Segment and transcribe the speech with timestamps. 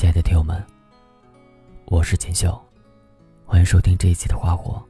[0.00, 0.64] 亲爱的听友们，
[1.84, 2.58] 我是锦绣，
[3.44, 4.82] 欢迎收听这一期的花火。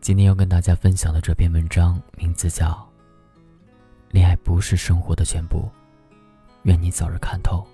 [0.00, 2.70] 今天要跟大家分享的这篇文章名字叫
[4.10, 5.70] 《恋爱不是生活的全部》，
[6.64, 7.64] 愿你早日看透。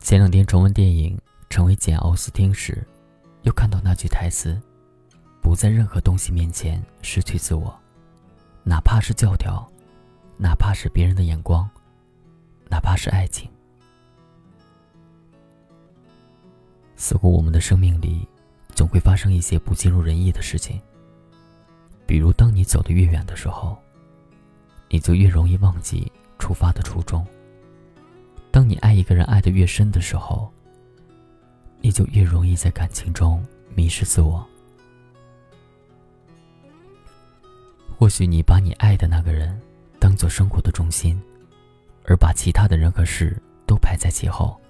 [0.00, 1.16] 前两天重温电影
[1.48, 2.86] 《成为简·奥斯汀》时，
[3.40, 4.60] 又看到那句台词
[5.40, 7.74] ：“不在任何东西面前失去自我，
[8.64, 9.66] 哪怕是教条。”
[10.36, 11.68] 哪怕是别人的眼光，
[12.68, 13.48] 哪怕是爱情，
[16.96, 18.26] 似乎我们的生命里
[18.74, 20.80] 总会发生一些不尽如人意的事情。
[22.06, 23.76] 比如，当你走得越远的时候，
[24.88, 27.24] 你就越容易忘记出发的初衷；
[28.50, 30.52] 当你爱一个人爱得越深的时候，
[31.80, 33.44] 你就越容易在感情中
[33.74, 34.44] 迷失自我。
[37.96, 39.60] 或许你把你爱的那个人。
[40.12, 41.18] 当做生活的中心，
[42.04, 43.34] 而把其他的人和事
[43.66, 44.60] 都排在其后。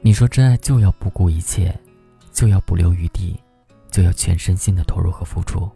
[0.00, 1.72] 你说真爱就要不顾一切，
[2.32, 3.38] 就要不留余地，
[3.88, 5.70] 就要全身心的投入和付出。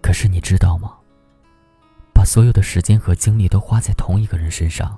[0.00, 0.94] 可是你知道吗？
[2.14, 4.96] 把所有的时间和精力都花在同一个人身上，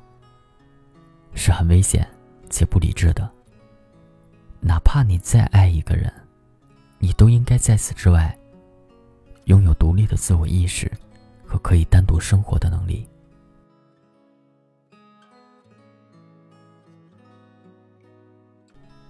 [1.32, 2.06] 是很危险
[2.50, 3.26] 且不理智的。
[4.60, 6.12] 哪怕你再爱一个人，
[6.98, 8.38] 你都应该在此之外。
[9.46, 10.90] 拥有独立的自我意识
[11.66, 13.04] 可以单独生活的能力。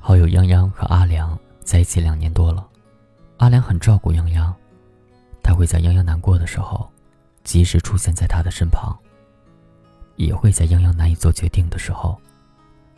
[0.00, 2.66] 好友泱泱和阿良在一起两年多了，
[3.36, 4.54] 阿良很照顾泱泱，
[5.42, 6.90] 他会在泱泱难过的时候，
[7.44, 8.96] 及时出现在他的身旁，
[10.14, 12.18] 也会在泱泱难以做决定的时候，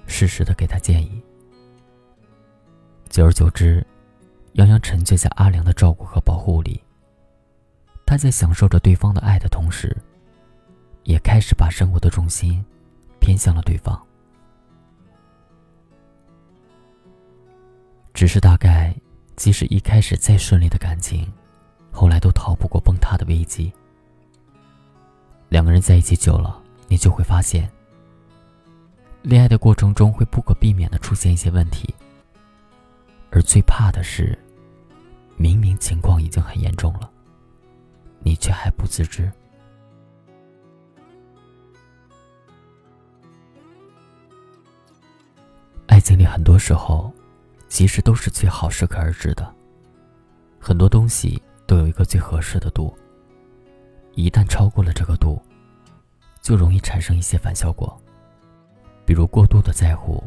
[0.06, 1.20] 适时的给他建议。
[3.08, 3.84] 久而久之，
[4.54, 6.80] 泱泱沉醉在阿良的照顾和保护里。
[8.08, 9.94] 他在享受着对方的爱的同时，
[11.04, 12.64] 也开始把生活的重心
[13.20, 14.02] 偏向了对方。
[18.14, 18.96] 只是大概，
[19.36, 21.30] 即使一开始再顺利的感情，
[21.92, 23.70] 后来都逃不过崩塌的危机。
[25.50, 27.70] 两个人在一起久了，你就会发现，
[29.20, 31.94] 恋爱的过程中会不可避免的出现一些问题，
[33.30, 34.38] 而最怕的是，
[35.36, 37.10] 明明情况已经很严重了。
[38.28, 39.32] 你却还不自知。
[45.86, 47.10] 爱情里很多时候，
[47.68, 49.50] 其实都是最好适可而止的。
[50.60, 52.94] 很多东西都有一个最合适的度，
[54.12, 55.40] 一旦超过了这个度，
[56.42, 57.98] 就容易产生一些反效果。
[59.06, 60.22] 比如过度的在乎，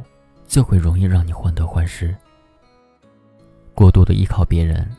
[0.47, 2.15] 就会容易让你患得患失；
[3.75, 4.89] 过度的依靠别人。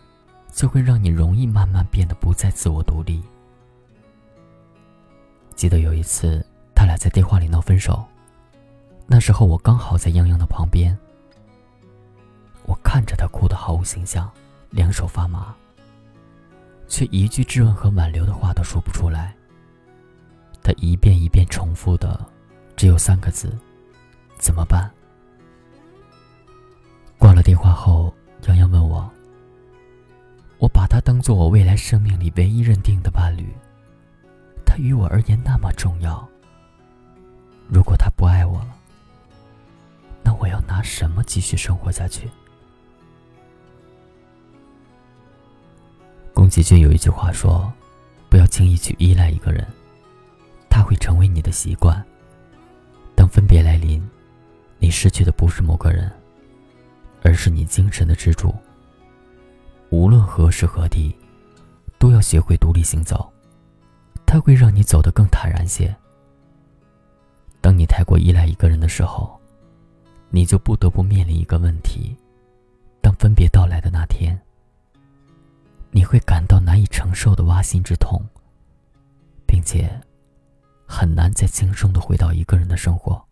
[0.53, 3.23] 就会让你容易慢慢变得不再自我独立。
[5.57, 8.05] 记得有一次，他俩在电话里闹分手，
[9.07, 10.97] 那时候我刚好在泱泱的旁边。
[12.65, 14.31] 我看着他哭得毫无形象，
[14.71, 15.55] 两手发麻，
[16.87, 19.35] 却一句质问和挽留的话都说不出来。
[20.63, 22.25] 他一遍一遍重复的，
[22.77, 23.57] 只有三个字：
[24.39, 24.89] 怎么办？
[27.19, 29.11] 挂了电话后，泱泱问我。
[30.63, 33.53] 我把他当做我未来生命里唯一认定的伴侣，
[34.65, 36.25] 他于我而言那么重要。
[37.67, 38.77] 如果他不爱我了，
[40.23, 42.31] 那我要拿什么继续生活下去？
[46.33, 47.73] 宫崎骏有一句话说
[48.31, 49.67] ：“不要轻易去依赖一个人，
[50.71, 52.01] 他会成为你的习惯。
[53.17, 54.01] 当分别来临，
[54.79, 56.09] 你失去的不是某个人，
[57.25, 58.55] 而是你精神的支柱。”
[59.93, 61.15] 无论何时何地，
[61.99, 63.31] 都要学会独立行走，
[64.25, 65.95] 它会让你走得更坦然些。
[67.61, 69.39] 当你太过依赖一个人的时候，
[70.31, 72.17] 你就不得不面临一个问题：
[73.03, 74.41] 当分别到来的那天，
[75.91, 78.19] 你会感到难以承受的挖心之痛，
[79.47, 80.01] 并且
[80.87, 83.23] 很难再轻松的回到一个人的生活。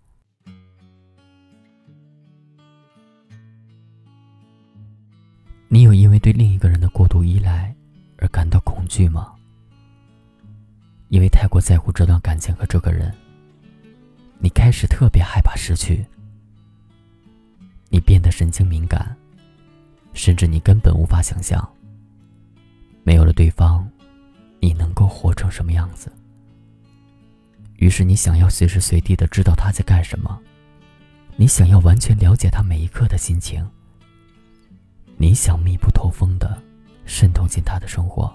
[5.72, 7.72] 你有因为对另一个人的过度依赖
[8.18, 9.32] 而感到恐惧吗？
[11.10, 13.14] 因为太过在乎这段感情和这个人，
[14.40, 16.04] 你开始特别害怕失去，
[17.88, 19.16] 你变得神经敏感，
[20.12, 21.64] 甚至你根本无法想象，
[23.04, 23.88] 没有了对方，
[24.58, 26.12] 你能够活成什么样子。
[27.76, 30.36] 于是你想要随时随地的知道他在干什么，
[31.36, 33.64] 你想要完全了解他每一刻的心情。
[35.20, 36.58] 你想密不透风的
[37.04, 38.34] 渗透进他的生活，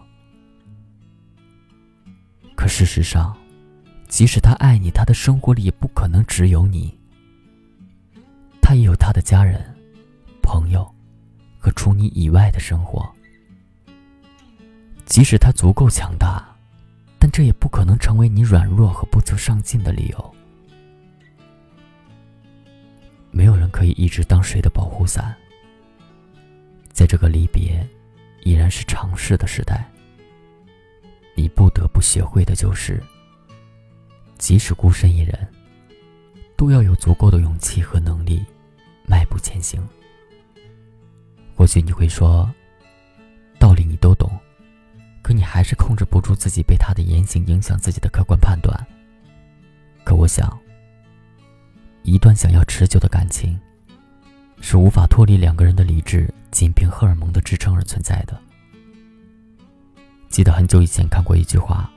[2.56, 3.36] 可事实上，
[4.08, 6.96] 即使他爱你，他的生活里也不可能只有你。
[8.62, 9.60] 他也有他的家人、
[10.44, 10.88] 朋友
[11.58, 13.04] 和除你以外的生活。
[15.08, 16.56] 即使他足够强大，
[17.18, 20.36] 但这也不可能成为你软弱和不求上进的理由。
[23.32, 25.36] 没有人可以一直当谁的保护伞。
[26.96, 27.86] 在这个离别
[28.44, 29.86] 依然是常事的时代，
[31.36, 33.04] 你不得不学会的就是，
[34.38, 35.46] 即使孤身一人，
[36.56, 38.46] 都要有足够的勇气和能力
[39.06, 39.86] 迈步前行。
[41.54, 42.50] 或许你会说，
[43.60, 44.32] 道理你都懂，
[45.22, 48.74] 可你还是控制不住自己被他的言行影响自己的客观判断。
[50.06, 50.58] 可我想。
[52.04, 53.60] 一段想要持久的感情，
[54.62, 58.42] 是无法脱离两个人的理智仅凭荷尔蒙的支撑而存在的。
[60.30, 61.92] 记得很久以前看过一句话，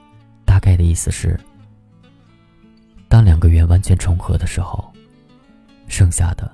[0.44, 1.38] 大概的意思是：
[3.08, 4.93] 当两个圆完全重合的时候，
[5.87, 6.50] 剩下的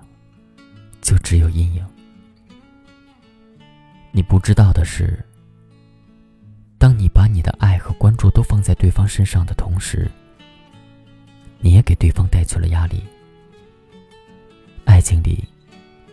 [1.00, 1.82] 就只有阴影。
[4.12, 5.18] 你不知道的是，
[6.76, 10.10] 当你把你的爱和关注都放在对方身上的同时，
[11.58, 13.02] 你也给对方带去了压力。
[14.84, 15.42] 爱情里，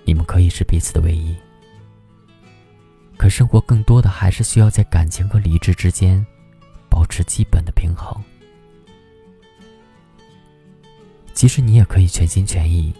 [0.05, 1.35] 你们可以是彼此的唯一。
[3.21, 6.25] 可生活更多的还是需要在感情和理智之间
[6.89, 8.19] 保持基本的平衡。
[11.35, 12.91] 其实你也可以全心全意，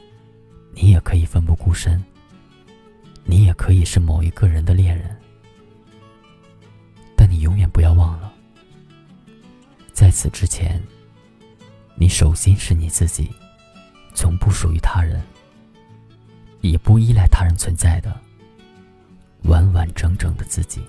[0.76, 2.00] 你也可以奋不顾身，
[3.24, 5.10] 你也可以是某一个人的恋人。
[7.18, 8.32] 但你永远不要忘了，
[9.92, 10.80] 在此之前，
[11.96, 13.28] 你首先是你自己，
[14.14, 15.20] 从不属于他人。
[16.62, 18.16] 也不依赖他人存在的
[19.44, 20.82] 完完整整的自己。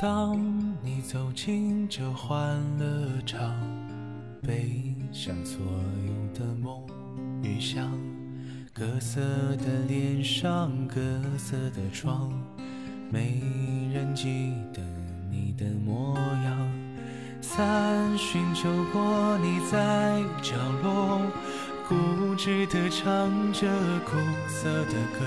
[0.00, 0.38] 当
[0.80, 3.52] 你走进这欢乐场，
[4.46, 5.60] 背上所
[6.06, 6.86] 有的梦
[7.42, 7.90] 与想，
[8.72, 9.20] 各色
[9.56, 11.00] 的脸上，各
[11.36, 12.30] 色的妆，
[13.10, 13.42] 没
[13.92, 14.80] 人记得
[15.28, 16.72] 你的模样。
[17.40, 20.54] 三巡酒过，你在角
[20.84, 21.20] 落，
[21.88, 23.66] 固执地唱着
[24.06, 24.16] 苦
[24.46, 25.26] 涩的歌。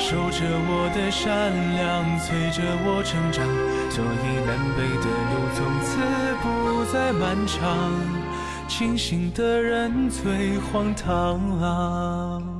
[0.00, 3.46] 守着我的善良，催着我成长，
[3.90, 5.88] 所以南北的路从此
[6.42, 6.44] 不
[6.90, 7.92] 再漫长，
[8.66, 11.38] 清醒的人最荒唐。
[11.60, 12.59] 啊